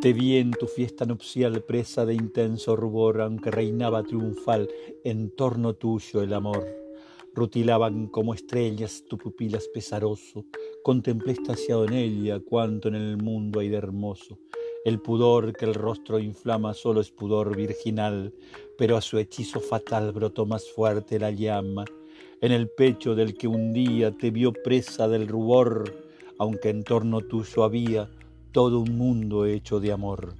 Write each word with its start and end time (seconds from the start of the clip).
Te 0.00 0.12
vi 0.12 0.36
en 0.36 0.52
tu 0.52 0.68
fiesta 0.68 1.04
nupcial 1.06 1.64
presa 1.64 2.06
de 2.06 2.14
intenso 2.14 2.76
rubor, 2.76 3.20
aunque 3.20 3.50
reinaba 3.50 4.04
triunfal 4.04 4.68
en 5.02 5.30
torno 5.30 5.74
tuyo 5.74 6.22
el 6.22 6.34
amor. 6.34 6.64
Rutilaban 7.34 8.06
como 8.06 8.32
estrellas 8.32 9.02
tu 9.08 9.18
pupilas 9.18 9.66
pesaroso, 9.74 10.44
contemplé 10.84 11.32
estasiado 11.32 11.84
en 11.84 11.94
ella 11.94 12.38
cuanto 12.38 12.86
en 12.86 12.94
el 12.94 13.16
mundo 13.16 13.58
hay 13.58 13.70
de 13.70 13.76
hermoso. 13.76 14.38
El 14.84 15.00
pudor 15.00 15.52
que 15.52 15.64
el 15.64 15.74
rostro 15.74 16.20
inflama 16.20 16.74
solo 16.74 17.00
es 17.00 17.10
pudor 17.10 17.56
virginal, 17.56 18.32
pero 18.78 18.96
a 18.96 19.00
su 19.00 19.18
hechizo 19.18 19.58
fatal 19.58 20.12
brotó 20.12 20.46
más 20.46 20.70
fuerte 20.70 21.18
la 21.18 21.32
llama. 21.32 21.84
En 22.40 22.52
el 22.52 22.68
pecho 22.68 23.16
del 23.16 23.36
que 23.36 23.48
un 23.48 23.72
día 23.72 24.12
te 24.16 24.30
vio 24.30 24.52
presa 24.52 25.08
del 25.08 25.26
rubor, 25.26 25.92
aunque 26.38 26.70
en 26.70 26.84
torno 26.84 27.20
tuyo 27.20 27.64
había 27.64 28.08
todo 28.52 28.80
un 28.80 28.96
mundo 28.96 29.44
hecho 29.46 29.80
de 29.80 29.92
amor. 29.92 30.34